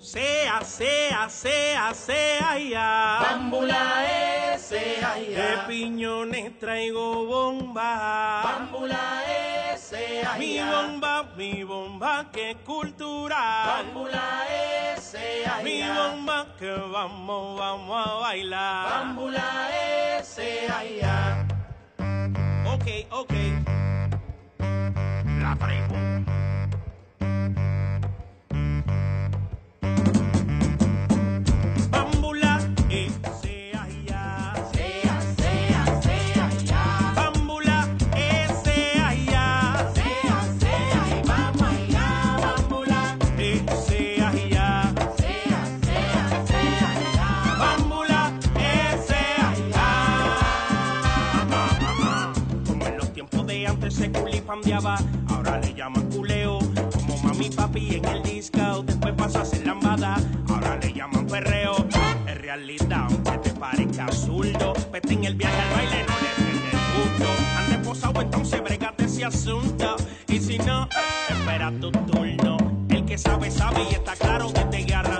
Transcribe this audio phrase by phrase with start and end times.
[0.00, 3.18] Sea, sea, sea, sea ya.
[3.20, 8.40] Bámbula es, sea De piñones traigo bomba.
[8.42, 9.22] Bámbula
[9.74, 13.82] es, sea Mi bomba, mi bomba, que cultura.
[13.84, 14.46] Bámbula
[14.96, 18.90] es, sea Mi bomba, que vamos, vamos a bailar.
[18.90, 19.68] Bámbula
[20.18, 21.46] es, sea
[22.64, 23.32] Ok, ok.
[25.42, 25.94] La traigo.
[53.90, 54.96] Tiempos de antes se culifambiaba,
[55.28, 56.58] ahora le llaman culeo.
[56.92, 60.16] Como mami papi en el disco, después pasa a ser lambada,
[60.48, 61.86] ahora le llaman perreo.
[62.26, 66.30] En realidad, aunque te parezca zurdo, vete en el viaje al baile, no le
[66.70, 67.26] el gusto.
[67.58, 69.96] Ande posado, entonces bregate ese asunto.
[70.28, 70.88] Y si no,
[71.28, 72.56] espera tu turno.
[72.88, 75.19] El que sabe, sabe y está claro que arrancó.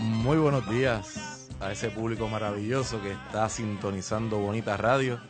[0.00, 5.20] Muy buenos días a ese público maravilloso que está sintonizando Bonita Radio.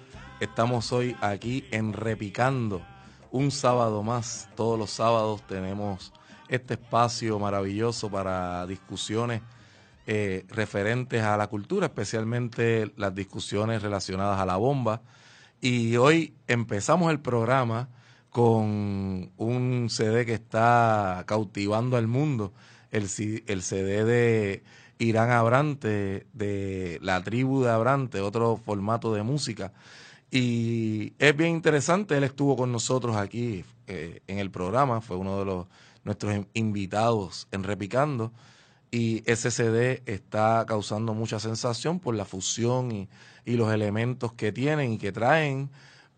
[0.41, 2.81] Estamos hoy aquí en Repicando,
[3.31, 4.49] un sábado más.
[4.55, 6.13] Todos los sábados tenemos
[6.49, 9.43] este espacio maravilloso para discusiones
[10.07, 15.03] eh, referentes a la cultura, especialmente las discusiones relacionadas a la bomba.
[15.61, 17.89] Y hoy empezamos el programa
[18.31, 22.53] con un CD que está cautivando al mundo,
[22.91, 24.63] el, CD de
[24.99, 29.73] Irán Abrante, de la tribu de Abrante, otro formato de música.
[30.31, 35.39] Y es bien interesante, él estuvo con nosotros aquí eh, en el programa, fue uno
[35.39, 35.67] de los
[36.03, 38.33] nuestros in- invitados en Repicando.
[38.95, 43.09] Y ese CD está causando mucha sensación por la fusión y,
[43.45, 45.69] los elementos que tienen y que traen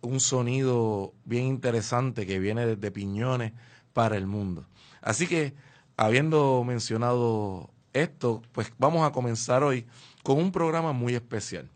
[0.02, 3.54] un sonido bien interesante que viene desde Piñones
[3.94, 4.66] para el mundo.
[5.00, 5.54] Así que,
[5.96, 9.86] habiendo mencionado esto, pues vamos a comenzar hoy
[10.22, 11.70] con un programa muy especial.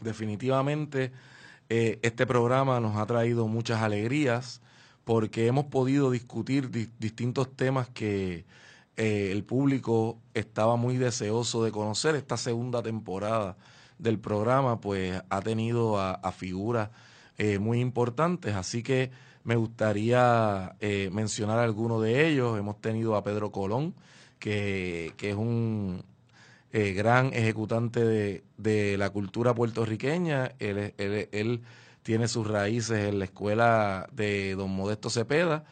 [0.00, 1.12] Definitivamente,
[1.68, 4.62] eh, este programa nos ha traído muchas alegrías
[5.04, 8.46] porque hemos podido discutir di- distintos temas que
[8.96, 12.14] eh, el público estaba muy deseoso de conocer.
[12.14, 13.56] Esta segunda temporada
[13.98, 16.90] del programa, pues ha tenido a, figuras
[17.38, 19.10] eh, muy importantes, así que
[19.44, 22.58] me gustaría eh, mencionar algunos de ellos.
[22.58, 23.94] Hemos tenido a Pedro Colón,
[24.38, 26.04] que, que es un
[26.72, 30.52] eh, gran ejecutante de, de la cultura puertorriqueña.
[30.58, 31.62] Él, él- él
[32.02, 35.64] tiene sus raíces en la escuela de don Modesto Cepeda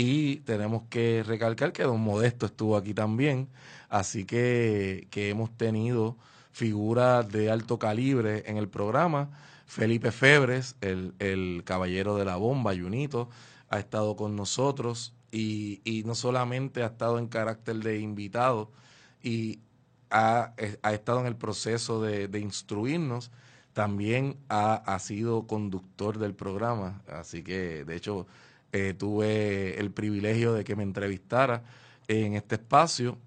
[0.00, 3.48] y tenemos que recalcar que don Modesto estuvo aquí también.
[3.88, 6.16] Así que, que hemos tenido
[6.52, 9.28] figuras de alto calibre en el programa.
[9.66, 13.28] Felipe Febres, el, el caballero de la bomba, Junito,
[13.70, 18.70] ha estado con nosotros y, y no solamente ha estado en carácter de invitado
[19.20, 19.58] y
[20.10, 23.32] ha, eh, ha estado en el proceso de, de instruirnos,
[23.72, 27.02] también ha, ha sido conductor del programa.
[27.08, 28.28] Así que, de hecho,
[28.72, 31.62] eh, tuve el privilegio de que me entrevistara
[32.06, 33.18] en este espacio.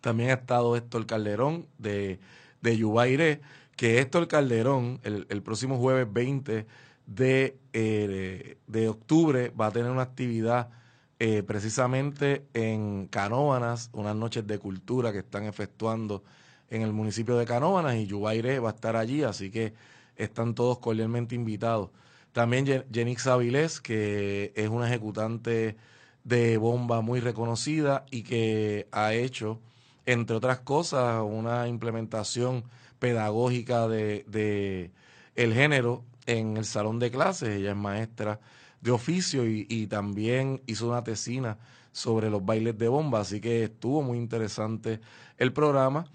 [0.00, 2.18] También ha estado Héctor Calderón de,
[2.60, 3.40] de Yubairé,
[3.76, 6.66] que Héctor Calderón, el, el próximo jueves 20
[7.06, 10.70] de, eh, de octubre, va a tener una actividad
[11.18, 16.24] eh, precisamente en Canóvanas, unas noches de cultura que están efectuando
[16.68, 19.72] en el municipio de Canóvanas y Yubairé va a estar allí, así que
[20.16, 21.90] están todos cordialmente invitados.
[22.32, 25.76] También Yenix Avilés, que es una ejecutante
[26.24, 29.60] de bomba muy reconocida y que ha hecho
[30.06, 32.64] entre otras cosas, una implementación
[32.98, 34.90] pedagógica de, de
[35.36, 37.50] el género en el salón de clases.
[37.50, 38.40] Ella es maestra
[38.80, 41.58] de oficio y, también hizo una tesina
[41.92, 45.00] sobre los bailes de bomba, así que estuvo muy interesante
[45.38, 46.06] el programa.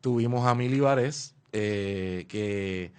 [0.00, 2.92] Tuvimos a Mili Varés, eh, que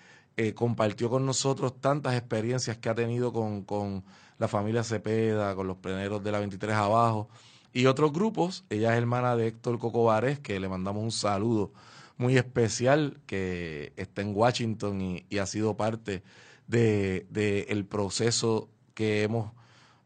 [0.47, 4.03] eh, compartió con nosotros tantas experiencias que ha tenido con, con
[4.39, 7.29] la familia Cepeda, con los pleneros de la 23 abajo
[7.73, 8.63] y otros grupos.
[8.71, 11.71] Ella es hermana de Héctor Cocobares, que le mandamos un saludo
[12.17, 16.23] muy especial, que está en Washington y, ha sido parte
[16.65, 19.51] del de, el proceso que hemos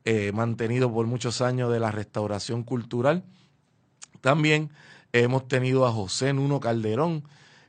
[0.04, 3.24] eh, mantenido por muchos años de la restauración cultural.
[4.20, 4.70] También
[5.14, 7.24] hemos tenido a José Nuno Calderón,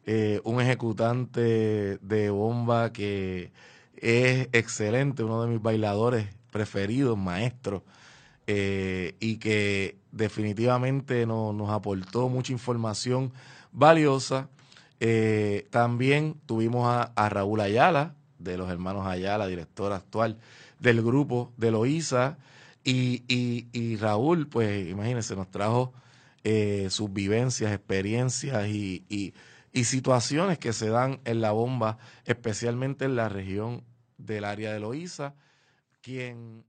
[0.08, 3.50] eh, un ejecutante de bomba que
[3.96, 7.82] es excelente, uno de mis bailadores preferidos, maestro,
[8.46, 13.32] eh, y que definitivamente nos aportó mucha información
[13.72, 14.48] valiosa.
[15.00, 20.38] Eh, también tuvimos a, Raúl Ayala, de los hermanos Ayala, director actual
[20.78, 22.38] del grupo de Loíza,
[22.84, 25.92] y, y, Raúl, pues imagínense, nos trajo
[26.90, 29.34] sus vivencias, experiencias y
[29.84, 33.84] situaciones que se dan en la bomba, especialmente en la región
[34.18, 35.34] del área de Loíza,
[36.00, 36.64] quien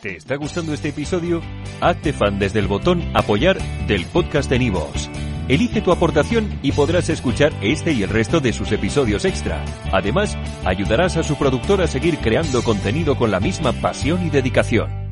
[0.00, 1.42] ¿Te está gustando este episodio?
[1.80, 3.58] Hazte fan desde el botón Apoyar
[3.88, 5.10] del podcast de Nivos.
[5.48, 9.64] Elige tu aportación y podrás escuchar este y el resto de sus episodios extra.
[9.92, 15.07] Además, ayudarás a su productor a seguir creando contenido con la misma pasión y dedicación.